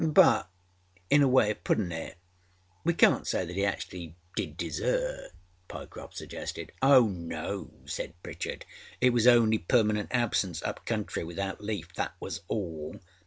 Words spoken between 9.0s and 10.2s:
âIt was only permanent